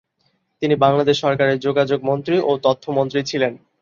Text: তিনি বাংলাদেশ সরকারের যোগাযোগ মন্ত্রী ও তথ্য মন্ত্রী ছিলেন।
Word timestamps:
তিনি 0.61 0.75
বাংলাদেশ 0.75 1.15
সরকারের 1.21 1.57
যোগাযোগ 1.59 1.99
মন্ত্রী 2.09 2.35
ও 2.41 2.51
তথ্য 2.65 2.83
মন্ত্রী 2.97 3.19
ছিলেন। 3.23 3.53